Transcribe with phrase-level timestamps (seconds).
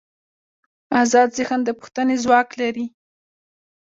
[1.01, 2.85] ازاد ذهن د پوښتنې ځواک لري.